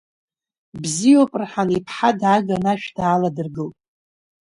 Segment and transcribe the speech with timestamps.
[0.81, 3.75] Бзиоуп, рҳан, иԥҳа дааган ашә дааладыргылт.